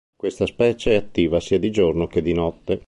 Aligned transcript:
Questa 0.15 0.47
specie 0.47 0.93
è 0.93 0.95
attiva 0.95 1.39
sia 1.39 1.59
di 1.59 1.69
giorno 1.69 2.07
che 2.07 2.23
di 2.23 2.33
notte. 2.33 2.79